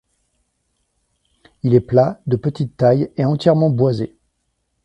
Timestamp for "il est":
1.61-1.79